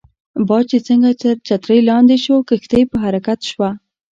[0.47, 3.69] باد چې څنګه تر چترۍ لاندې شو، کښتۍ په حرکت شوه.